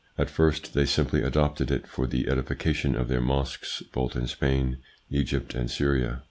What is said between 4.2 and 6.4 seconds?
Spain, Egypt, and Syria.